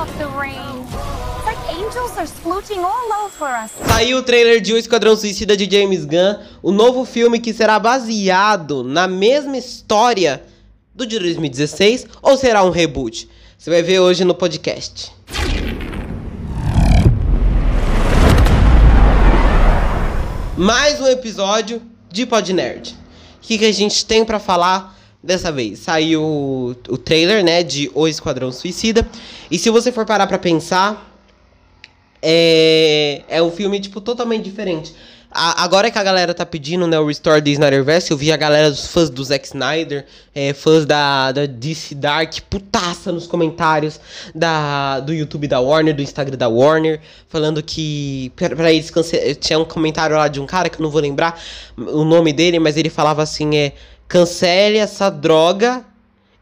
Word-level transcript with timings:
love 0.00 0.16
the 0.16 0.26
rain. 0.28 0.80
Saiu 3.86 4.18
o 4.18 4.22
trailer 4.22 4.60
de 4.60 4.72
O 4.72 4.78
Esquadrão 4.78 5.14
Suicida 5.14 5.56
de 5.56 5.70
James 5.70 6.04
Gunn, 6.04 6.36
o 6.62 6.72
novo 6.72 7.04
filme 7.04 7.38
que 7.38 7.52
será 7.52 7.78
baseado 7.78 8.82
na 8.82 9.06
mesma 9.06 9.58
história 9.58 10.42
do 10.94 11.04
de 11.04 11.18
2016 11.18 12.06
ou 12.22 12.36
será 12.36 12.64
um 12.64 12.70
reboot? 12.70 13.28
Você 13.58 13.68
vai 13.68 13.82
ver 13.82 13.98
hoje 13.98 14.24
no 14.24 14.34
podcast. 14.34 15.12
Mais 20.56 21.00
um 21.00 21.08
episódio 21.08 21.82
de 22.10 22.24
Pod 22.24 22.52
Nerd. 22.54 22.96
O 23.36 23.40
que, 23.42 23.58
que 23.58 23.66
a 23.66 23.72
gente 23.72 24.06
tem 24.06 24.24
pra 24.24 24.38
falar 24.38 24.98
dessa 25.22 25.52
vez? 25.52 25.78
Saiu 25.80 26.22
o, 26.88 26.98
trailer, 26.98 27.44
né, 27.44 27.62
de 27.62 27.90
O 27.94 28.06
Esquadrão 28.08 28.50
Suicida. 28.52 29.06
E 29.50 29.58
se 29.58 29.70
você 29.70 29.92
for 29.92 30.06
parar 30.06 30.26
pra 30.26 30.38
pensar, 30.38 31.06
é, 32.22 33.22
é 33.28 33.42
um 33.42 33.50
filme, 33.50 33.80
tipo, 33.80 34.00
totalmente 34.00 34.44
diferente. 34.44 34.94
A- 35.32 35.62
agora 35.62 35.92
que 35.92 35.98
a 35.98 36.02
galera 36.02 36.34
tá 36.34 36.44
pedindo, 36.44 36.88
né, 36.88 36.98
o 36.98 37.06
Restore 37.06 37.40
the 37.40 37.50
Snyderverse, 37.50 38.10
eu 38.10 38.16
vi 38.16 38.32
a 38.32 38.36
galera 38.36 38.68
dos 38.68 38.88
fãs 38.88 39.08
do 39.08 39.22
Zack 39.22 39.46
Snyder, 39.46 40.04
é, 40.34 40.52
fãs 40.52 40.84
da, 40.84 41.30
da 41.30 41.46
DC 41.46 41.94
Dark, 41.94 42.34
putaça 42.50 43.12
nos 43.12 43.28
comentários 43.28 44.00
da, 44.34 44.98
do 44.98 45.14
YouTube 45.14 45.46
da 45.46 45.60
Warner, 45.60 45.94
do 45.94 46.02
Instagram 46.02 46.36
da 46.36 46.48
Warner, 46.48 47.00
falando 47.28 47.62
que, 47.62 48.32
pra, 48.34 48.50
pra 48.56 48.72
eles, 48.72 48.92
tinha 49.38 49.56
um 49.56 49.64
comentário 49.64 50.16
lá 50.16 50.26
de 50.26 50.40
um 50.40 50.46
cara 50.46 50.68
que 50.68 50.80
eu 50.80 50.82
não 50.82 50.90
vou 50.90 51.00
lembrar 51.00 51.40
o 51.76 52.02
nome 52.04 52.32
dele, 52.32 52.58
mas 52.58 52.76
ele 52.76 52.90
falava 52.90 53.22
assim, 53.22 53.56
é, 53.56 53.72
cancele 54.10 54.76
essa 54.76 55.08
droga 55.08 55.84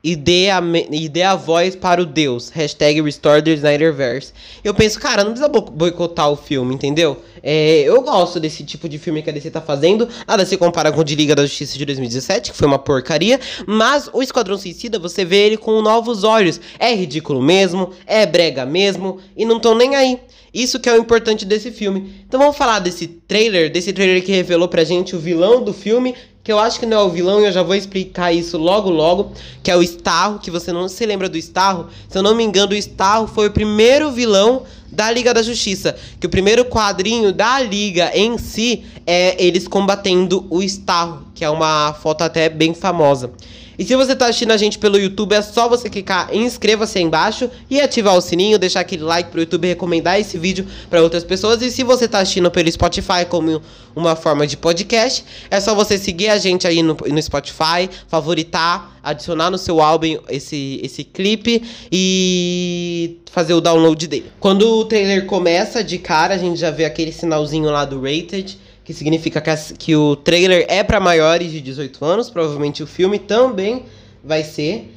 e 0.03 0.17
dê, 0.17 0.49
a, 0.49 0.63
e 0.91 1.07
dê 1.07 1.23
a 1.23 1.35
voz 1.37 1.77
para 1.77 2.01
o 2.01 2.07
Deus. 2.07 2.49
Hashtag 2.49 3.03
Restore 3.03 3.43
the 3.43 3.51
Snyderverse. 3.51 4.33
Eu 4.65 4.73
penso, 4.73 4.99
cara, 4.99 5.23
não 5.23 5.33
precisa 5.33 5.49
bo- 5.51 5.61
boicotar 5.61 6.31
o 6.31 6.37
filme, 6.37 6.75
entendeu? 6.75 7.23
É, 7.43 7.81
eu 7.83 8.01
gosto 8.01 8.41
desse 8.41 8.65
tipo 8.65 8.89
de 8.89 8.97
filme 8.97 9.23
que 9.23 9.29
a 9.29 9.33
DC 9.35 9.51
tá 9.51 9.61
fazendo. 9.61 10.09
Nada 10.27 10.47
se 10.47 10.57
compara 10.57 10.91
com 10.91 11.01
o 11.01 11.05
de 11.05 11.15
Liga 11.15 11.35
da 11.35 11.45
Justiça 11.45 11.77
de 11.77 11.85
2017, 11.85 12.53
que 12.53 12.57
foi 12.57 12.67
uma 12.67 12.79
porcaria. 12.79 13.39
Mas 13.67 14.09
o 14.15 14.23
Esquadrão 14.23 14.57
Suicida, 14.57 14.99
você 14.99 15.23
vê 15.23 15.45
ele 15.45 15.59
com 15.59 15.83
novos 15.83 16.25
olhos. 16.25 16.59
É 16.79 16.95
ridículo 16.95 17.43
mesmo, 17.43 17.91
é 18.07 18.25
brega 18.25 18.65
mesmo, 18.65 19.19
e 19.37 19.45
não 19.45 19.61
tão 19.61 19.75
nem 19.75 19.95
aí. 19.95 20.19
Isso 20.55 20.81
que 20.81 20.89
é 20.89 20.95
o 20.95 20.99
importante 20.99 21.45
desse 21.45 21.71
filme. 21.71 22.15
Então 22.27 22.41
vamos 22.41 22.57
falar 22.57 22.79
desse 22.79 23.07
trailer, 23.07 23.71
desse 23.71 23.93
trailer 23.93 24.25
que 24.25 24.33
revelou 24.33 24.67
pra 24.69 24.83
gente 24.83 25.15
o 25.15 25.19
vilão 25.19 25.63
do 25.63 25.75
filme, 25.75 26.15
que 26.49 26.53
eu 26.53 26.59
acho 26.59 26.81
que 26.81 26.87
não 26.87 27.01
é 27.01 27.03
o 27.03 27.11
vilão 27.11 27.43
e 27.43 27.45
eu 27.45 27.53
já 27.53 27.63
vou 27.63 27.75
explicar 27.75 28.33
isso 28.33 28.57
logo 28.57 28.89
logo, 28.89 29.33
que 29.63 29.71
é 29.71 29.77
o 29.77 29.83
Starro, 29.83 30.39
que 30.39 30.51
você 30.51 30.73
não 30.73 30.89
se 30.89 31.05
lembra 31.05 31.29
do 31.29 31.37
Starro. 31.37 31.89
Se 32.09 32.17
eu 32.17 32.23
não 32.23 32.35
me 32.35 32.43
engano, 32.43 32.73
o 32.73 32.75
Starro 32.75 33.27
foi 33.27 33.49
o 33.49 33.51
primeiro 33.51 34.11
vilão 34.11 34.63
da 34.91 35.11
Liga 35.11 35.35
da 35.35 35.43
Justiça, 35.43 35.95
que 36.19 36.27
o 36.27 36.31
primeiro 36.31 36.65
quadrinho 36.65 37.35
da 37.35 37.61
Liga 37.61 38.11
em 38.15 38.39
si 38.39 38.83
é 39.07 39.37
eles 39.45 39.69
combatendo 39.69 40.47
o 40.49 40.63
Starro, 40.63 41.27
que 41.39 41.45
é 41.45 41.51
uma 41.51 41.93
foto 41.93 42.23
até 42.23 42.49
bem 42.49 42.75
famosa. 42.75 43.31
E 43.79 43.85
se 43.85 43.95
você 43.95 44.17
tá 44.17 44.27
assistindo 44.27 44.51
a 44.51 44.57
gente 44.57 44.77
pelo 44.77 44.99
YouTube, 44.99 45.35
é 45.35 45.41
só 45.41 45.69
você 45.69 45.89
clicar 45.89 46.31
em 46.33 46.43
inscreva-se 46.45 46.99
aí 46.99 47.05
embaixo 47.05 47.49
e 47.71 47.81
ativar 47.81 48.17
o 48.17 48.21
sininho, 48.21 48.59
deixar 48.59 48.81
aquele 48.81 49.05
like 49.05 49.31
pro 49.31 49.39
YouTube 49.39 49.69
recomendar 49.69 50.19
esse 50.19 50.37
vídeo 50.37 50.67
para 50.91 51.01
outras 51.01 51.23
pessoas. 51.23 51.63
E 51.63 51.71
se 51.71 51.85
você 51.85 52.09
tá 52.09 52.19
assistindo 52.19 52.51
pelo 52.51 52.69
Spotify 52.73 53.25
como 53.29 53.63
uma 53.95 54.17
forma 54.17 54.49
de 54.49 54.57
podcast, 54.57 55.25
é 55.49 55.61
só 55.61 55.77
você 55.77 55.97
seguir 55.97 56.29
a 56.29 56.39
gente 56.39 56.67
aí 56.67 56.83
no, 56.83 56.97
no 57.09 57.23
Spotify, 57.23 57.89
favoritar, 58.09 58.99
adicionar 59.01 59.49
no 59.49 59.59
seu 59.59 59.81
álbum 59.81 60.19
esse, 60.29 60.81
esse 60.83 61.05
clipe 61.05 61.63
e 61.93 63.19
fazer 63.31 63.55
o 63.55 63.61
download 63.61 64.09
dele. 64.09 64.33
Quando 64.41 64.69
o 64.69 64.85
trailer 64.87 65.27
começa 65.27 65.85
de 65.85 65.99
cara, 65.99 66.35
a 66.35 66.39
gente 66.39 66.59
já 66.59 66.73
vê 66.73 66.85
aquele 66.85 67.13
sinalzinho 67.13 67.71
lá 67.71 67.85
do 67.85 68.01
rated 68.01 68.59
que 68.89 68.95
significa 68.95 69.39
que, 69.39 69.51
as- 69.51 69.75
que 69.79 69.95
o 69.95 70.17
trailer 70.17 70.65
é 70.67 70.83
para 70.83 70.99
maiores 70.99 71.53
de 71.53 71.61
18 71.61 72.03
anos, 72.03 72.31
provavelmente 72.31 72.83
o 72.83 72.87
filme 72.87 73.19
também 73.19 73.85
vai 74.25 74.43
ser. 74.43 74.95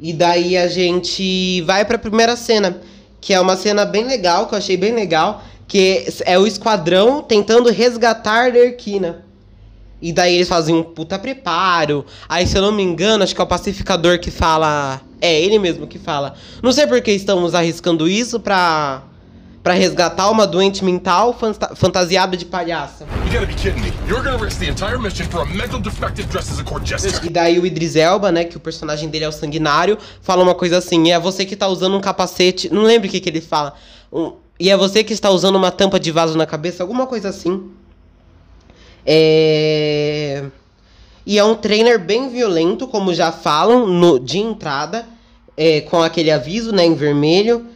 E 0.00 0.14
daí 0.14 0.56
a 0.56 0.66
gente 0.66 1.60
vai 1.60 1.84
para 1.84 1.96
a 1.96 1.98
primeira 1.98 2.36
cena, 2.36 2.80
que 3.20 3.34
é 3.34 3.38
uma 3.40 3.54
cena 3.54 3.84
bem 3.84 4.04
legal, 4.06 4.46
que 4.46 4.54
eu 4.54 4.58
achei 4.58 4.78
bem 4.78 4.94
legal, 4.94 5.44
que 5.68 6.06
é 6.24 6.38
o 6.38 6.46
esquadrão 6.46 7.22
tentando 7.22 7.68
resgatar 7.68 8.32
a 8.32 8.44
Arlequina. 8.44 9.26
E 10.00 10.10
daí 10.10 10.36
eles 10.36 10.48
fazem 10.48 10.74
um 10.74 10.82
puta 10.82 11.18
preparo. 11.18 12.06
Aí, 12.26 12.46
se 12.46 12.56
eu 12.56 12.62
não 12.62 12.72
me 12.72 12.82
engano, 12.82 13.22
acho 13.22 13.34
que 13.34 13.40
é 13.42 13.44
o 13.44 13.46
pacificador 13.46 14.18
que 14.20 14.30
fala. 14.30 15.02
É 15.20 15.38
ele 15.38 15.58
mesmo 15.58 15.86
que 15.86 15.98
fala. 15.98 16.34
Não 16.62 16.72
sei 16.72 16.86
por 16.86 17.02
que 17.02 17.10
estamos 17.12 17.54
arriscando 17.54 18.08
isso 18.08 18.40
pra. 18.40 19.02
Pra 19.64 19.72
resgatar 19.72 20.30
uma 20.30 20.46
doente 20.46 20.84
mental 20.84 21.32
fanta- 21.32 21.74
fantasiada 21.74 22.36
de 22.36 22.44
palhaça. 22.44 23.06
E 27.26 27.30
daí 27.30 27.58
o 27.58 27.64
Idris 27.64 27.96
Elba, 27.96 28.30
né, 28.30 28.44
que 28.44 28.58
o 28.58 28.60
personagem 28.60 29.08
dele 29.08 29.24
é 29.24 29.28
o 29.28 29.32
sanguinário, 29.32 29.96
fala 30.20 30.42
uma 30.42 30.54
coisa 30.54 30.76
assim, 30.76 31.04
e 31.06 31.10
é 31.12 31.18
você 31.18 31.46
que 31.46 31.56
tá 31.56 31.66
usando 31.66 31.96
um 31.96 32.00
capacete, 32.02 32.68
não 32.72 32.82
lembro 32.82 33.08
o 33.08 33.10
que 33.10 33.18
que 33.20 33.28
ele 33.30 33.40
fala, 33.40 33.72
Um- 34.12 34.34
e 34.60 34.68
é 34.70 34.76
você 34.76 35.02
que 35.02 35.14
está 35.14 35.30
usando 35.30 35.56
uma 35.56 35.70
tampa 35.70 35.98
de 35.98 36.10
vaso 36.12 36.36
na 36.36 36.44
cabeça, 36.44 36.82
alguma 36.82 37.06
coisa 37.06 37.30
assim. 37.30 37.70
É... 39.06 40.44
E 41.26 41.38
é 41.38 41.44
um 41.44 41.54
trainer 41.54 41.98
bem 41.98 42.28
violento, 42.28 42.86
como 42.86 43.14
já 43.14 43.32
falam, 43.32 43.86
no, 43.86 44.20
de 44.20 44.38
entrada, 44.38 45.06
é, 45.56 45.80
com 45.80 46.02
aquele 46.02 46.30
aviso, 46.30 46.70
né, 46.70 46.84
em 46.84 46.94
vermelho. 46.94 47.66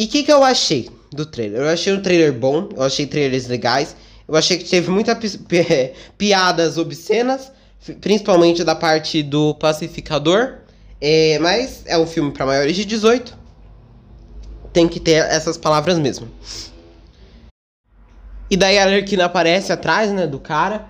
E 0.00 0.06
o 0.06 0.08
que, 0.08 0.22
que 0.22 0.32
eu 0.32 0.42
achei 0.42 0.88
do 1.12 1.26
trailer? 1.26 1.60
Eu 1.60 1.68
achei 1.68 1.92
o 1.92 2.00
trailer 2.00 2.32
bom, 2.32 2.70
eu 2.74 2.82
achei 2.82 3.06
trailers 3.06 3.46
legais. 3.46 3.94
Eu 4.26 4.34
achei 4.34 4.56
que 4.56 4.64
teve 4.64 4.90
muitas 4.90 5.36
piadas 6.16 6.78
obscenas, 6.78 7.52
principalmente 8.00 8.64
da 8.64 8.74
parte 8.74 9.22
do 9.22 9.54
pacificador. 9.56 10.54
É, 10.98 11.38
mas 11.40 11.82
é 11.84 11.98
um 11.98 12.06
filme 12.06 12.30
para 12.30 12.46
maiores 12.46 12.76
de 12.76 12.86
18. 12.86 13.36
Tem 14.72 14.88
que 14.88 14.98
ter 14.98 15.22
essas 15.26 15.58
palavras 15.58 15.98
mesmo. 15.98 16.30
E 18.50 18.56
daí 18.56 18.78
a 18.78 18.84
Arlequina 18.84 19.26
aparece 19.26 19.70
atrás, 19.70 20.10
né, 20.10 20.26
do 20.26 20.40
cara. 20.40 20.88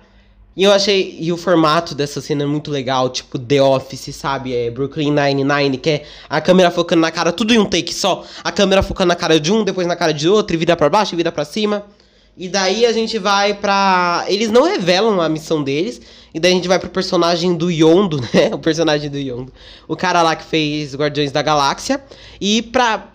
E 0.55 0.63
eu 0.63 0.71
achei. 0.71 1.17
E 1.19 1.31
o 1.31 1.37
formato 1.37 1.95
dessa 1.95 2.19
cena 2.19 2.43
é 2.43 2.45
muito 2.45 2.69
legal, 2.69 3.09
tipo 3.09 3.39
The 3.39 3.61
Office, 3.61 4.13
sabe? 4.15 4.53
É 4.53 4.69
Brooklyn 4.69 5.11
Nine-Nine, 5.11 5.77
que 5.77 5.89
é 5.89 6.03
a 6.29 6.41
câmera 6.41 6.69
focando 6.69 7.01
na 7.01 7.11
cara, 7.11 7.31
tudo 7.31 7.53
em 7.53 7.59
um 7.59 7.65
take 7.65 7.93
só. 7.93 8.25
A 8.43 8.51
câmera 8.51 8.83
focando 8.83 9.07
na 9.07 9.15
cara 9.15 9.39
de 9.39 9.51
um, 9.51 9.63
depois 9.63 9.87
na 9.87 9.95
cara 9.95 10.13
de 10.13 10.27
outro, 10.27 10.55
e 10.55 10.59
vira 10.59 10.75
pra 10.75 10.89
baixo, 10.89 11.15
e 11.15 11.17
vira 11.17 11.31
pra 11.31 11.45
cima. 11.45 11.85
E 12.37 12.47
daí 12.47 12.85
a 12.85 12.91
gente 12.91 13.17
vai 13.17 13.53
pra. 13.53 14.25
Eles 14.27 14.49
não 14.49 14.63
revelam 14.63 15.21
a 15.21 15.29
missão 15.29 15.63
deles. 15.63 16.01
E 16.33 16.39
daí 16.39 16.53
a 16.53 16.55
gente 16.55 16.67
vai 16.67 16.79
pro 16.79 16.89
personagem 16.89 17.55
do 17.55 17.69
Yondo, 17.69 18.21
né? 18.33 18.49
O 18.53 18.59
personagem 18.59 19.09
do 19.09 19.17
Yondo. 19.17 19.51
O 19.87 19.95
cara 19.95 20.21
lá 20.21 20.35
que 20.35 20.45
fez 20.45 20.95
Guardiões 20.95 21.31
da 21.31 21.41
Galáxia. 21.41 22.01
E, 22.39 22.61
pra, 22.61 23.09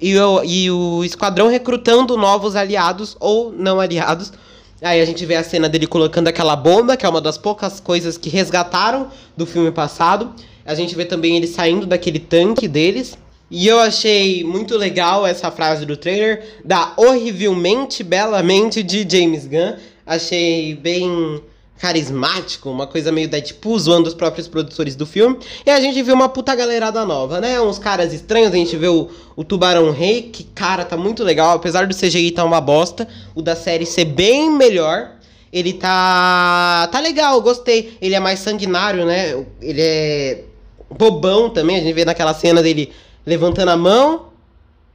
e, 0.00 0.18
o, 0.18 0.44
e 0.44 0.70
o 0.70 1.02
esquadrão 1.02 1.48
recrutando 1.48 2.16
novos 2.16 2.54
aliados 2.56 3.16
ou 3.18 3.52
não 3.52 3.80
aliados. 3.80 4.32
Aí 4.80 5.00
a 5.00 5.04
gente 5.04 5.26
vê 5.26 5.34
a 5.34 5.42
cena 5.42 5.68
dele 5.68 5.86
colocando 5.86 6.28
aquela 6.28 6.54
bomba, 6.54 6.96
que 6.96 7.04
é 7.04 7.08
uma 7.08 7.20
das 7.20 7.36
poucas 7.36 7.80
coisas 7.80 8.16
que 8.16 8.28
resgataram 8.28 9.08
do 9.36 9.44
filme 9.44 9.72
passado. 9.72 10.32
A 10.64 10.74
gente 10.74 10.94
vê 10.94 11.04
também 11.04 11.36
ele 11.36 11.48
saindo 11.48 11.84
daquele 11.84 12.20
tanque 12.20 12.68
deles. 12.68 13.18
E 13.50 13.66
eu 13.66 13.80
achei 13.80 14.44
muito 14.44 14.76
legal 14.76 15.26
essa 15.26 15.50
frase 15.50 15.86
do 15.86 15.96
trailer, 15.96 16.60
da 16.64 16.92
horrivelmente 16.96 18.04
belamente 18.04 18.82
de 18.82 19.08
James 19.10 19.46
Gunn. 19.46 19.74
Achei 20.06 20.74
bem 20.74 21.42
carismático, 21.78 22.68
uma 22.68 22.86
coisa 22.86 23.12
meio 23.12 23.28
Deadpool, 23.28 23.78
zoando 23.78 24.08
os 24.08 24.14
próprios 24.14 24.48
produtores 24.48 24.96
do 24.96 25.06
filme. 25.06 25.38
E 25.64 25.70
a 25.70 25.80
gente 25.80 26.02
viu 26.02 26.14
uma 26.14 26.28
puta 26.28 26.54
galerada 26.54 27.04
nova, 27.04 27.40
né? 27.40 27.60
Uns 27.60 27.78
caras 27.78 28.12
estranhos, 28.12 28.52
a 28.52 28.56
gente 28.56 28.76
vê 28.76 28.88
o, 28.88 29.08
o 29.36 29.44
Tubarão 29.44 29.90
Rei, 29.92 30.22
que, 30.22 30.44
cara, 30.44 30.84
tá 30.84 30.96
muito 30.96 31.22
legal. 31.22 31.56
Apesar 31.56 31.86
do 31.86 31.94
CGI 31.94 32.32
tá 32.32 32.44
uma 32.44 32.60
bosta, 32.60 33.06
o 33.34 33.40
da 33.40 33.54
série 33.54 33.86
ser 33.86 34.04
bem 34.04 34.50
melhor. 34.50 35.12
Ele 35.52 35.72
tá. 35.72 36.88
tá 36.92 37.00
legal, 37.00 37.40
gostei. 37.40 37.96
Ele 38.02 38.14
é 38.14 38.20
mais 38.20 38.40
sanguinário, 38.40 39.06
né? 39.06 39.30
Ele 39.62 39.80
é 39.80 40.44
bobão 40.90 41.48
também. 41.48 41.76
A 41.76 41.80
gente 41.80 41.94
vê 41.94 42.04
naquela 42.04 42.34
cena 42.34 42.62
dele 42.62 42.92
levantando 43.24 43.70
a 43.70 43.76
mão. 43.76 44.27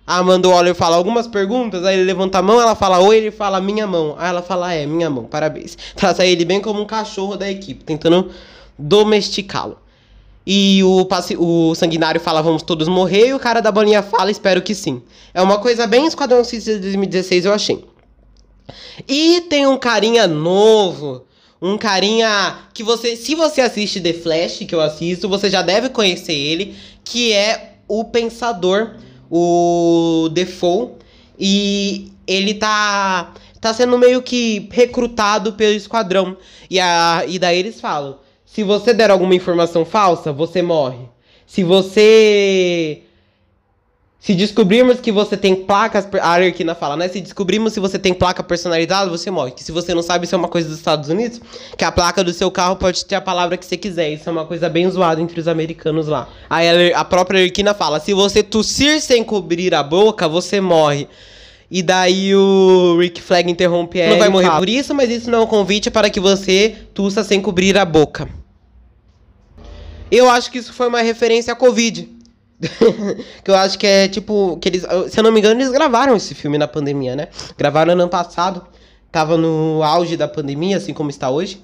Amanda 0.05 0.49
Waller 0.49 0.75
fala 0.75 0.97
algumas 0.97 1.27
perguntas, 1.27 1.85
aí 1.85 1.95
ele 1.95 2.03
levanta 2.03 2.39
a 2.39 2.41
mão, 2.41 2.59
ela 2.59 2.75
fala 2.75 2.99
oi, 2.99 3.17
ele 3.17 3.31
fala 3.31 3.61
minha 3.61 3.87
mão. 3.87 4.15
Aí 4.17 4.29
ela 4.29 4.41
fala 4.41 4.73
é, 4.73 4.85
minha 4.85 5.09
mão, 5.09 5.23
parabéns. 5.23 5.77
Trata 5.95 6.25
ele 6.25 6.43
bem 6.43 6.59
como 6.59 6.81
um 6.81 6.85
cachorro 6.85 7.37
da 7.37 7.49
equipe, 7.49 7.83
tentando 7.83 8.29
domesticá-lo. 8.77 9.77
E 10.45 10.83
o, 10.83 11.07
o 11.39 11.75
sanguinário 11.75 12.19
fala 12.19 12.41
vamos 12.41 12.63
todos 12.63 12.89
morrer, 12.89 13.27
e 13.27 13.33
o 13.33 13.39
cara 13.39 13.61
da 13.61 13.71
bolinha 13.71 14.03
fala 14.03 14.29
espero 14.29 14.61
que 14.61 14.75
sim. 14.75 15.01
É 15.33 15.41
uma 15.41 15.59
coisa 15.59 15.87
bem 15.87 16.05
Esquadrão 16.05 16.43
Suicida 16.43 16.75
de 16.75 16.81
2016, 16.81 17.45
eu 17.45 17.53
achei. 17.53 17.85
E 19.07 19.41
tem 19.49 19.65
um 19.65 19.77
carinha 19.77 20.27
novo. 20.27 21.25
Um 21.61 21.77
carinha 21.77 22.57
que 22.73 22.83
você. 22.83 23.15
Se 23.15 23.35
você 23.35 23.61
assiste 23.61 24.01
The 24.01 24.13
Flash, 24.13 24.59
que 24.67 24.75
eu 24.75 24.81
assisto, 24.81 25.29
você 25.29 25.49
já 25.49 25.61
deve 25.61 25.89
conhecer 25.89 26.33
ele. 26.33 26.75
Que 27.03 27.31
é 27.31 27.75
o 27.87 28.03
Pensador. 28.03 28.91
O 29.35 30.29
Defoe 30.29 30.91
e 31.39 32.11
ele 32.27 32.53
tá 32.53 33.33
tá 33.59 33.73
sendo 33.73 33.97
meio 33.97 34.21
que 34.21 34.69
recrutado 34.71 35.53
pelo 35.53 35.73
esquadrão. 35.73 36.37
E, 36.69 36.79
a, 36.79 37.23
e 37.27 37.39
daí 37.39 37.57
eles 37.57 37.81
falam: 37.81 38.19
se 38.45 38.61
você 38.61 38.93
der 38.93 39.09
alguma 39.09 39.33
informação 39.33 39.83
falsa, 39.83 40.31
você 40.31 40.61
morre. 40.61 41.09
Se 41.47 41.63
você. 41.63 43.02
Se 44.23 44.33
descobrirmos 44.33 45.01
que 45.01 45.11
você 45.11 45.35
tem 45.35 45.53
placas. 45.53 46.07
A 46.21 46.29
Arlequina 46.29 46.73
fala, 46.73 46.95
né? 46.95 47.09
Se 47.09 47.19
descobrirmos 47.19 47.73
se 47.73 47.79
você 47.81 47.99
tem 47.99 48.13
placa 48.13 48.41
personalizada, 48.41 49.09
você 49.09 49.29
morre. 49.29 49.51
Que 49.51 49.61
se 49.61 49.69
você 49.69 49.93
não 49.93 50.01
sabe, 50.01 50.23
isso 50.23 50.33
é 50.33 50.37
uma 50.37 50.47
coisa 50.47 50.69
dos 50.69 50.77
Estados 50.77 51.09
Unidos. 51.09 51.41
Que 51.77 51.83
a 51.83 51.91
placa 51.91 52.23
do 52.23 52.31
seu 52.31 52.49
carro 52.49 52.77
pode 52.77 53.03
ter 53.03 53.15
a 53.15 53.21
palavra 53.21 53.57
que 53.57 53.65
você 53.65 53.75
quiser. 53.75 54.11
Isso 54.11 54.29
é 54.29 54.31
uma 54.31 54.45
coisa 54.45 54.69
bem 54.69 54.89
zoada 54.89 55.19
entre 55.19 55.37
os 55.37 55.45
americanos 55.45 56.07
lá. 56.07 56.29
Aí 56.49 56.93
a 56.93 57.03
própria 57.03 57.41
Arlequina 57.41 57.73
fala: 57.73 57.99
se 57.99 58.13
você 58.13 58.41
tossir 58.41 59.01
sem 59.01 59.25
cobrir 59.25 59.75
a 59.75 59.83
boca, 59.83 60.25
você 60.25 60.61
morre. 60.61 61.09
E 61.69 61.83
daí 61.83 62.33
o 62.33 62.97
Rick 63.01 63.21
Flag 63.21 63.51
interrompe 63.51 63.99
ela. 63.99 64.11
Não 64.11 64.19
vai 64.19 64.29
morrer 64.29 64.51
por 64.51 64.69
isso, 64.69 64.95
mas 64.95 65.09
isso 65.09 65.29
não 65.29 65.39
é 65.39 65.41
um 65.41 65.47
convite 65.47 65.91
para 65.91 66.09
que 66.09 66.21
você 66.21 66.73
tussa 66.93 67.25
sem 67.25 67.41
cobrir 67.41 67.77
a 67.77 67.83
boca. 67.83 68.29
Eu 70.09 70.29
acho 70.29 70.49
que 70.49 70.59
isso 70.59 70.71
foi 70.71 70.87
uma 70.87 71.01
referência 71.01 71.51
à 71.51 71.55
Covid. 71.57 72.12
que 73.43 73.51
eu 73.51 73.55
acho 73.55 73.77
que 73.77 73.85
é 73.85 74.07
tipo. 74.07 74.57
Que 74.57 74.69
eles, 74.69 74.85
se 75.09 75.19
eu 75.19 75.23
não 75.23 75.31
me 75.31 75.39
engano, 75.39 75.59
eles 75.59 75.71
gravaram 75.71 76.15
esse 76.15 76.33
filme 76.33 76.57
na 76.57 76.67
pandemia, 76.67 77.15
né? 77.15 77.27
Gravaram 77.57 77.95
no 77.95 78.03
ano 78.03 78.09
passado. 78.09 78.65
Tava 79.11 79.37
no 79.37 79.83
auge 79.83 80.17
da 80.17 80.27
pandemia, 80.27 80.77
assim 80.77 80.93
como 80.93 81.09
está 81.09 81.29
hoje. 81.29 81.63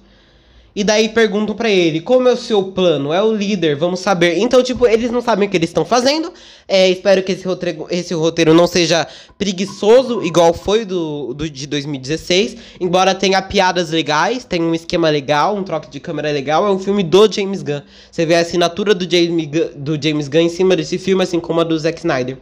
E 0.76 0.84
daí 0.84 1.10
perguntam 1.10 1.56
para 1.56 1.70
ele, 1.70 2.00
como 2.00 2.28
é 2.28 2.34
o 2.34 2.38
seu 2.38 2.64
plano? 2.64 3.12
É 3.12 3.22
o 3.22 3.34
líder, 3.34 3.76
vamos 3.76 4.00
saber. 4.00 4.38
Então, 4.38 4.62
tipo, 4.62 4.88
eles 4.88 5.12
não 5.12 5.22
sabem 5.22 5.48
o 5.48 5.52
que 5.52 5.58
eles 5.58 5.70
estão 5.70 5.84
fazendo. 5.84 6.32
É, 6.68 6.88
espero 6.90 7.24
que 7.24 7.32
esse 7.32 7.46
roteiro, 7.48 7.88
esse 7.90 8.14
roteiro 8.14 8.54
não 8.54 8.68
seja 8.68 9.08
preguiçoso, 9.38 10.24
igual 10.24 10.54
foi 10.54 10.86
do, 10.86 11.34
do 11.34 11.50
de 11.50 11.66
2016. 11.66 12.58
Embora 12.80 13.16
tenha 13.16 13.42
piadas 13.42 13.90
legais, 13.90 14.46
tenha 14.46 14.64
um 14.64 14.76
esquema 14.76 15.10
legal, 15.10 15.56
um 15.56 15.64
troque 15.64 15.90
de 15.90 16.00
câmera 16.00 16.32
legal. 16.32 16.68
É 16.68 16.72
um 16.72 16.80
filme 16.80 17.04
do 17.04 17.32
James 17.32 17.64
Gunn. 17.64 17.82
Você 18.12 18.26
vê 18.26 18.36
a 18.36 18.40
assinatura 18.42 18.94
do 18.94 19.10
James, 19.10 19.50
do 19.76 20.02
James 20.02 20.28
Gunn 20.28 20.42
em 20.42 20.50
cima 20.50 20.76
desse 20.76 20.98
filme, 20.98 21.24
assim 21.24 21.40
como 21.40 21.60
a 21.62 21.64
do 21.64 21.78
Zack 21.78 21.98
Snyder. 22.00 22.38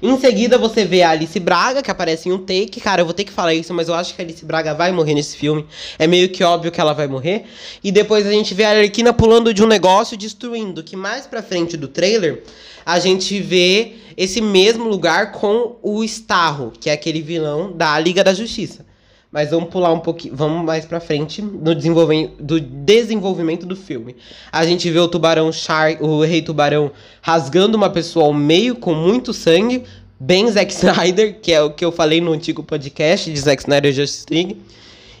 Em 0.00 0.16
seguida, 0.18 0.56
você 0.56 0.84
vê 0.84 1.02
a 1.02 1.10
Alice 1.10 1.38
Braga, 1.40 1.82
que 1.82 1.90
aparece 1.90 2.28
em 2.28 2.32
um 2.32 2.38
take. 2.38 2.80
Cara, 2.80 3.02
eu 3.02 3.04
vou 3.04 3.14
ter 3.14 3.24
que 3.24 3.32
falar 3.32 3.54
isso, 3.54 3.74
mas 3.74 3.88
eu 3.88 3.94
acho 3.94 4.14
que 4.14 4.22
a 4.22 4.24
Alice 4.24 4.44
Braga 4.44 4.74
vai 4.74 4.92
morrer 4.92 5.14
nesse 5.14 5.36
filme. 5.36 5.66
É 5.98 6.06
meio 6.06 6.28
que 6.28 6.44
óbvio 6.44 6.70
que 6.70 6.80
ela 6.80 6.92
vai 6.92 7.08
morrer. 7.08 7.44
E 7.82 7.90
depois 7.90 8.26
a 8.26 8.30
gente 8.30 8.54
vê 8.54 8.64
a 8.64 8.70
Arlequina 8.70 9.12
pulando 9.12 9.52
de 9.52 9.62
um 9.62 9.66
negócio 9.66 10.16
destruindo. 10.16 10.84
Que 10.84 10.96
mais 10.96 11.26
pra 11.26 11.42
frente 11.42 11.76
do 11.76 11.88
trailer, 11.88 12.44
a 12.86 12.98
gente 12.98 13.40
vê 13.40 13.94
esse 14.16 14.40
mesmo 14.40 14.88
lugar 14.88 15.32
com 15.32 15.76
o 15.82 16.02
Starro, 16.04 16.72
que 16.78 16.88
é 16.88 16.92
aquele 16.92 17.20
vilão 17.20 17.72
da 17.72 17.98
Liga 17.98 18.22
da 18.22 18.32
Justiça. 18.32 18.86
Mas 19.30 19.50
vamos 19.50 19.68
pular 19.68 19.92
um 19.92 20.00
pouquinho, 20.00 20.34
vamos 20.34 20.64
mais 20.64 20.86
pra 20.86 21.00
frente 21.00 21.42
no 21.42 21.74
desenvolvimento 21.74 22.42
do, 22.42 22.58
desenvolvimento 22.58 23.66
do 23.66 23.76
filme. 23.76 24.16
A 24.50 24.64
gente 24.64 24.90
vê 24.90 24.98
o 24.98 25.06
tubarão 25.06 25.52
Shark, 25.52 26.02
o 26.02 26.22
rei 26.22 26.40
tubarão 26.40 26.90
rasgando 27.20 27.76
uma 27.76 27.90
pessoa 27.90 28.24
ao 28.24 28.32
meio 28.32 28.76
com 28.76 28.94
muito 28.94 29.34
sangue, 29.34 29.84
bem 30.18 30.50
Zack 30.50 30.72
Snyder, 30.72 31.40
que 31.42 31.52
é 31.52 31.60
o 31.60 31.70
que 31.70 31.84
eu 31.84 31.92
falei 31.92 32.22
no 32.22 32.32
antigo 32.32 32.62
podcast 32.62 33.30
de 33.30 33.38
Zack 33.38 33.62
Snyder 33.62 33.92
Justice 33.92 34.24
League. 34.30 34.56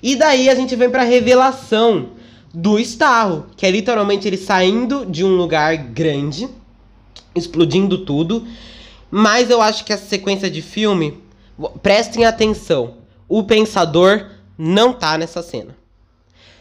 E 0.02 0.16
daí 0.16 0.48
a 0.48 0.54
gente 0.54 0.74
vem 0.74 0.88
pra 0.88 1.02
revelação 1.02 2.10
do 2.54 2.78
Starro, 2.78 3.44
que 3.58 3.66
é 3.66 3.70
literalmente 3.70 4.26
ele 4.26 4.38
saindo 4.38 5.04
de 5.04 5.22
um 5.22 5.36
lugar 5.36 5.76
grande, 5.76 6.48
explodindo 7.34 7.98
tudo. 7.98 8.46
Mas 9.10 9.50
eu 9.50 9.60
acho 9.60 9.84
que 9.84 9.92
essa 9.92 10.06
sequência 10.06 10.50
de 10.50 10.62
filme, 10.62 11.18
prestem 11.82 12.24
atenção 12.24 12.94
o 13.28 13.42
pensador 13.42 14.26
não 14.56 14.92
tá 14.92 15.18
nessa 15.18 15.42
cena. 15.42 15.76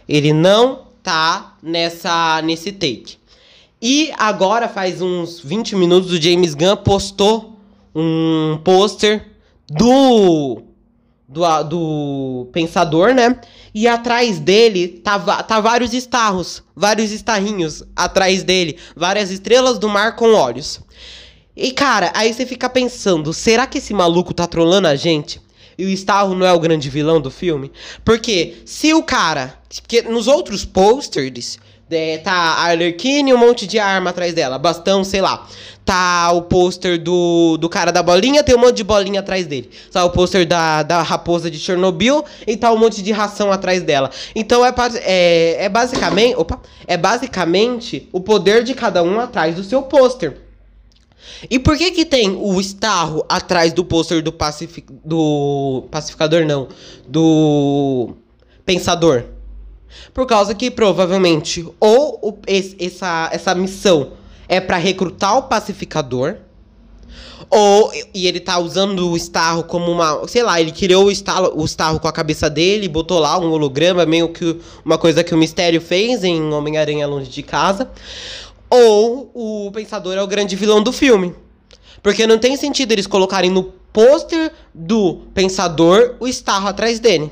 Ele 0.08 0.34
não 0.34 0.88
tá 1.02 1.56
nessa 1.64 2.42
nesse 2.44 2.72
take. 2.72 3.18
E 3.82 4.12
agora 4.18 4.68
faz 4.68 5.02
uns 5.02 5.40
20 5.40 5.76
minutos 5.76 6.12
o 6.12 6.22
James 6.22 6.54
Gunn 6.54 6.78
postou 6.78 7.58
um 7.96 8.60
pôster 8.64 9.28
do, 9.70 10.62
do 11.28 11.64
do 11.64 12.48
pensador, 12.52 13.14
né? 13.14 13.40
E 13.74 13.88
atrás 13.88 14.40
dele 14.40 14.88
tá, 14.88 15.44
tá 15.44 15.60
vários 15.60 15.94
estarros, 15.94 16.64
vários 16.76 17.12
estarrinhos 17.12 17.84
atrás 17.96 18.44
dele, 18.44 18.78
várias 18.96 19.30
estrelas 19.30 19.78
do 19.78 19.88
mar 19.88 20.16
com 20.16 20.34
olhos. 20.34 20.80
E 21.56 21.72
cara, 21.72 22.12
aí 22.16 22.34
você 22.34 22.46
fica 22.46 22.70
pensando, 22.70 23.34
será 23.34 23.68
que 23.68 23.80
esse 23.80 23.94
maluco 23.94 24.34
tá 24.34 24.48
trolando 24.48 24.88
a 24.88 24.96
gente? 24.96 25.42
E 25.78 25.86
o 25.86 25.90
Starro 25.90 26.34
não 26.34 26.46
é 26.46 26.52
o 26.52 26.60
grande 26.60 26.90
vilão 26.90 27.22
do 27.22 27.30
filme? 27.30 27.72
Porque 28.04 28.58
se 28.66 28.94
o 28.94 29.04
cara. 29.04 29.54
Porque 29.82 30.02
nos 30.02 30.28
outros 30.28 30.66
posters. 30.66 31.60
É, 31.90 32.18
tá 32.18 32.34
a 32.34 32.66
Arlequina 32.66 33.30
e 33.30 33.34
um 33.34 33.38
monte 33.38 33.66
de 33.66 33.80
arma 33.80 34.10
atrás 34.10 34.34
dela. 34.34 34.60
Bastão, 34.60 35.06
sei 35.06 35.22
lá. 35.22 35.48
Tá 35.86 36.34
o 36.34 36.42
pôster 36.42 37.02
do, 37.02 37.56
do 37.56 37.70
cara 37.70 37.94
da 37.94 38.04
bolinha, 38.04 38.44
tem 38.44 38.54
um 38.56 38.60
monte 38.60 38.76
de 38.76 38.84
bolinha 38.84 39.22
atrás 39.22 39.46
dele. 39.46 39.70
Tá 39.90 40.04
o 40.04 40.10
pôster 40.10 40.46
da, 40.46 40.84
da 40.84 41.02
raposa 41.02 41.50
de 41.50 41.58
Chernobyl 41.58 42.26
e 42.46 42.58
tá 42.58 42.74
um 42.74 42.78
monte 42.78 43.02
de 43.02 43.14
ração 43.14 43.54
atrás 43.54 43.82
dela. 43.84 44.12
Então 44.36 44.66
é, 44.66 44.74
é, 45.04 45.64
é 45.64 45.70
basicamente. 45.70 46.36
Opa! 46.36 46.60
É 46.86 46.98
basicamente 46.98 48.10
o 48.12 48.20
poder 48.20 48.66
de 48.66 48.74
cada 48.74 49.02
um 49.02 49.18
atrás 49.22 49.56
do 49.56 49.64
seu 49.64 49.84
pôster. 49.84 50.47
E 51.50 51.60
por 51.60 51.78
que 51.78 51.92
que 51.92 52.06
tem 52.06 52.36
o 52.36 52.60
Starro 52.60 53.26
atrás 53.30 53.74
do 53.74 53.86
pôster 53.86 54.22
do, 54.24 54.32
pacific, 54.32 54.92
do 55.04 55.86
pacificador 55.92 56.46
não, 56.46 56.68
do 57.08 58.16
pensador? 58.66 59.24
Por 60.14 60.26
causa 60.26 60.54
que 60.56 60.72
provavelmente 60.72 61.68
ou 61.80 62.20
o, 62.22 62.38
esse, 62.48 62.76
essa, 62.80 63.30
essa 63.32 63.56
missão 63.56 64.14
é 64.48 64.60
para 64.60 64.78
recrutar 64.78 65.38
o 65.38 65.44
pacificador, 65.44 66.38
ou 67.50 67.92
e 68.14 68.28
ele 68.28 68.40
tá 68.40 68.60
usando 68.60 69.10
o 69.10 69.16
Starro 69.16 69.64
como 69.64 69.92
uma, 69.92 70.28
sei 70.28 70.44
lá, 70.44 70.60
ele 70.60 70.72
criou 70.72 71.06
o 71.06 71.12
Starro, 71.12 71.54
o 71.56 71.66
Starro 71.66 72.00
com 72.00 72.08
a 72.08 72.12
cabeça 72.12 72.50
dele, 72.50 72.88
botou 72.88 73.20
lá 73.20 73.38
um 73.40 73.52
holograma, 73.52 74.06
meio 74.06 74.30
que 74.30 74.60
uma 74.84 74.98
coisa 74.98 75.24
que 75.24 75.34
o 75.34 75.38
Mistério 75.38 75.80
fez 75.80 76.24
em 76.24 76.52
Homem-Aranha 76.52 77.08
Longe 77.08 77.30
de 77.30 77.44
Casa 77.44 77.90
ou 78.70 79.32
o 79.34 79.72
Pensador 79.72 80.16
é 80.16 80.22
o 80.22 80.28
grande 80.28 80.56
vilão 80.56 80.82
do 80.82 80.92
filme. 80.92 81.34
Porque 82.02 82.28
não 82.28 82.38
tem 82.38 82.56
sentido 82.56 82.92
eles 82.92 83.08
colocarem 83.08 83.50
no 83.50 83.64
pôster 83.92 84.52
do 84.74 85.22
Pensador 85.34 86.16
o 86.20 86.28
Starro 86.28 86.68
atrás 86.68 87.00
dele. 87.00 87.32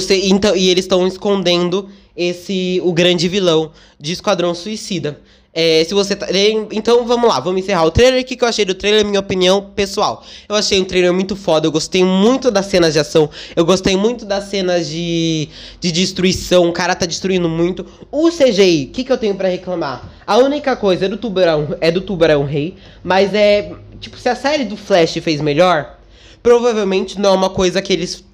Se, 0.00 0.28
então, 0.28 0.56
e 0.56 0.68
eles 0.68 0.84
estão 0.84 1.06
escondendo 1.06 1.88
esse 2.16 2.80
o 2.84 2.92
grande 2.92 3.28
vilão 3.28 3.72
de 3.98 4.12
Esquadrão 4.12 4.54
Suicida. 4.54 5.20
É, 5.56 5.84
se 5.84 5.94
você 5.94 6.16
tá, 6.16 6.26
então 6.72 7.06
vamos 7.06 7.28
lá, 7.28 7.38
vamos 7.38 7.62
encerrar 7.62 7.84
o 7.84 7.90
trailer. 7.92 8.22
O 8.22 8.24
que, 8.24 8.34
que 8.34 8.42
eu 8.42 8.48
achei 8.48 8.64
do 8.64 8.74
trailer? 8.74 9.04
Minha 9.04 9.20
opinião 9.20 9.70
pessoal. 9.74 10.24
Eu 10.48 10.56
achei 10.56 10.80
um 10.80 10.84
trailer 10.84 11.12
muito 11.12 11.36
foda. 11.36 11.68
Eu 11.68 11.70
gostei 11.70 12.02
muito 12.02 12.50
das 12.50 12.66
cenas 12.66 12.92
de 12.92 12.98
ação. 12.98 13.30
Eu 13.54 13.64
gostei 13.64 13.96
muito 13.96 14.24
das 14.24 14.44
cenas 14.44 14.88
de, 14.88 15.48
de 15.78 15.92
destruição. 15.92 16.68
O 16.68 16.72
cara 16.72 16.96
tá 16.96 17.06
destruindo 17.06 17.48
muito. 17.48 17.86
O 18.10 18.30
CGI, 18.30 18.88
o 18.90 18.94
que, 18.94 19.04
que 19.04 19.12
eu 19.12 19.18
tenho 19.18 19.36
para 19.36 19.48
reclamar? 19.48 20.10
A 20.26 20.38
única 20.38 20.74
coisa 20.74 21.04
é 21.04 21.08
do 21.08 21.16
Tubarão, 21.16 21.76
é 21.80 21.92
do 21.92 22.00
Tubarão 22.00 22.44
Rei. 22.44 22.74
Mas 23.04 23.32
é. 23.32 23.72
Tipo, 24.00 24.18
se 24.18 24.28
a 24.28 24.34
série 24.34 24.64
do 24.64 24.76
Flash 24.76 25.14
fez 25.22 25.40
melhor, 25.40 25.98
provavelmente 26.42 27.18
não 27.18 27.30
é 27.30 27.32
uma 27.32 27.50
coisa 27.50 27.80
que 27.80 27.92
eles 27.92 28.24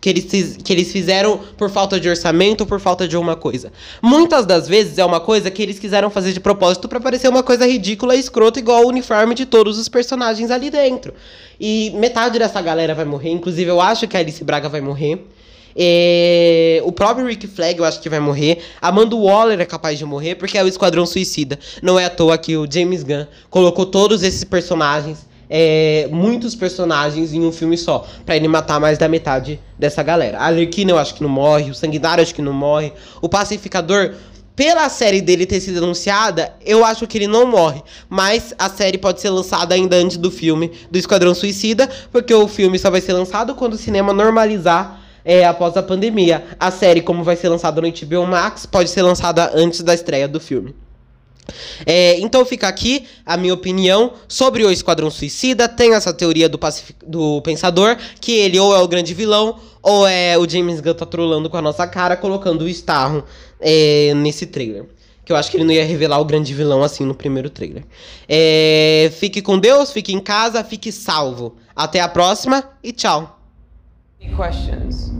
que 0.00 0.08
eles, 0.08 0.56
que 0.62 0.72
eles 0.72 0.92
fizeram 0.92 1.40
por 1.56 1.70
falta 1.70 1.98
de 1.98 2.08
orçamento 2.08 2.62
ou 2.62 2.66
por 2.66 2.80
falta 2.80 3.06
de 3.06 3.16
alguma 3.16 3.36
coisa. 3.36 3.72
Muitas 4.02 4.46
das 4.46 4.68
vezes 4.68 4.98
é 4.98 5.04
uma 5.04 5.20
coisa 5.20 5.50
que 5.50 5.62
eles 5.62 5.78
quiseram 5.78 6.10
fazer 6.10 6.32
de 6.32 6.40
propósito 6.40 6.88
para 6.88 7.00
parecer 7.00 7.28
uma 7.28 7.42
coisa 7.42 7.66
ridícula 7.66 8.14
e 8.14 8.20
escrota, 8.20 8.58
igual 8.58 8.84
o 8.84 8.88
uniforme 8.88 9.34
de 9.34 9.46
todos 9.46 9.78
os 9.78 9.88
personagens 9.88 10.50
ali 10.50 10.70
dentro. 10.70 11.12
E 11.60 11.90
metade 11.96 12.38
dessa 12.38 12.60
galera 12.62 12.94
vai 12.94 13.04
morrer, 13.04 13.30
inclusive 13.30 13.70
eu 13.70 13.80
acho 13.80 14.06
que 14.06 14.16
a 14.16 14.20
Alice 14.20 14.42
Braga 14.44 14.68
vai 14.68 14.80
morrer. 14.80 15.24
É... 15.76 16.80
O 16.84 16.90
próprio 16.90 17.26
Rick 17.26 17.46
Flag 17.46 17.78
eu 17.78 17.84
acho 17.84 18.00
que 18.00 18.08
vai 18.08 18.18
morrer. 18.18 18.58
Amanda 18.80 19.14
Waller 19.14 19.60
é 19.60 19.64
capaz 19.64 19.98
de 19.98 20.04
morrer 20.04 20.34
porque 20.34 20.58
é 20.58 20.64
o 20.64 20.66
Esquadrão 20.66 21.06
Suicida. 21.06 21.58
Não 21.80 21.98
é 21.98 22.06
à 22.06 22.10
toa 22.10 22.36
que 22.36 22.56
o 22.56 22.66
James 22.70 23.04
Gunn 23.04 23.26
colocou 23.48 23.86
todos 23.86 24.22
esses 24.22 24.42
personagens 24.42 25.27
é, 25.48 26.08
muitos 26.10 26.54
personagens 26.54 27.32
em 27.32 27.44
um 27.44 27.52
filme 27.52 27.76
só, 27.76 28.06
para 28.24 28.36
ele 28.36 28.48
matar 28.48 28.80
mais 28.80 28.98
da 28.98 29.08
metade 29.08 29.60
dessa 29.78 30.02
galera. 30.02 30.38
A 30.38 30.46
Arlequina 30.46 30.90
eu 30.90 30.98
acho 30.98 31.14
que 31.14 31.22
não 31.22 31.28
morre, 31.28 31.70
o 31.70 31.74
Sanguinário 31.74 32.22
acho 32.22 32.34
que 32.34 32.42
não 32.42 32.52
morre, 32.52 32.92
o 33.22 33.28
Pacificador 33.28 34.14
pela 34.58 34.88
série 34.88 35.20
dele 35.20 35.46
ter 35.46 35.60
sido 35.60 35.78
anunciada, 35.78 36.52
eu 36.66 36.84
acho 36.84 37.06
que 37.06 37.16
ele 37.16 37.28
não 37.28 37.46
morre. 37.46 37.80
Mas 38.08 38.52
a 38.58 38.68
série 38.68 38.98
pode 38.98 39.20
ser 39.20 39.30
lançada 39.30 39.72
ainda 39.72 39.94
antes 39.94 40.16
do 40.16 40.32
filme 40.32 40.72
do 40.90 40.98
Esquadrão 40.98 41.32
Suicida, 41.32 41.88
porque 42.10 42.34
o 42.34 42.48
filme 42.48 42.76
só 42.76 42.90
vai 42.90 43.00
ser 43.00 43.12
lançado 43.12 43.54
quando 43.54 43.74
o 43.74 43.78
cinema 43.78 44.12
normalizar 44.12 45.00
é, 45.24 45.46
após 45.46 45.76
a 45.76 45.82
pandemia. 45.82 46.44
A 46.58 46.72
série, 46.72 47.00
como 47.00 47.22
vai 47.22 47.36
ser 47.36 47.48
lançada 47.48 47.80
no 47.80 47.88
HBO 47.88 48.26
Max, 48.26 48.66
pode 48.66 48.90
ser 48.90 49.02
lançada 49.02 49.52
antes 49.54 49.80
da 49.80 49.94
estreia 49.94 50.26
do 50.26 50.40
filme. 50.40 50.74
É, 51.86 52.18
então 52.20 52.44
fica 52.44 52.68
aqui 52.68 53.06
a 53.24 53.36
minha 53.36 53.54
opinião 53.54 54.12
sobre 54.26 54.64
o 54.64 54.70
Esquadrão 54.70 55.10
Suicida. 55.10 55.68
Tem 55.68 55.94
essa 55.94 56.12
teoria 56.12 56.48
do, 56.48 56.58
pacific... 56.58 56.96
do 57.06 57.40
Pensador, 57.42 57.96
que 58.20 58.32
ele 58.32 58.58
ou 58.58 58.74
é 58.74 58.78
o 58.78 58.88
grande 58.88 59.14
vilão, 59.14 59.58
ou 59.82 60.06
é 60.06 60.36
o 60.36 60.48
James 60.48 60.80
Gunn 60.80 60.94
tá 60.94 61.06
trolando 61.06 61.48
com 61.48 61.56
a 61.56 61.62
nossa 61.62 61.86
cara, 61.86 62.16
colocando 62.16 62.62
o 62.62 62.68
Starro 62.68 63.24
é, 63.60 64.12
nesse 64.14 64.46
trailer. 64.46 64.86
Que 65.24 65.32
eu 65.32 65.36
acho 65.36 65.50
que 65.50 65.58
ele 65.58 65.64
não 65.64 65.72
ia 65.72 65.84
revelar 65.84 66.18
o 66.20 66.24
grande 66.24 66.54
vilão 66.54 66.82
assim 66.82 67.04
no 67.04 67.14
primeiro 67.14 67.50
trailer. 67.50 67.84
É, 68.26 69.10
fique 69.18 69.42
com 69.42 69.58
Deus, 69.58 69.92
fique 69.92 70.12
em 70.12 70.20
casa, 70.20 70.64
fique 70.64 70.90
salvo. 70.90 71.56
Até 71.76 72.00
a 72.00 72.08
próxima 72.08 72.64
e 72.82 72.92
tchau. 72.92 73.38
Questions? 74.20 75.12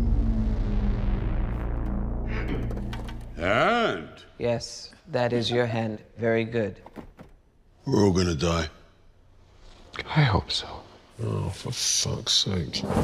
And 3.41 4.19
Yes, 4.41 4.93
that 5.09 5.33
is 5.33 5.51
your 5.51 5.67
hand. 5.67 5.99
Very 6.19 6.45
good. 6.45 6.77
we're 7.87 8.05
all 8.05 8.13
gonna 8.13 8.35
die. 8.35 8.69
I 10.17 10.23
hope 10.23 10.51
so. 10.51 10.67
Oh, 11.23 11.49
for 11.51 11.73
fuck's 11.73 12.33
sake. 12.33 12.83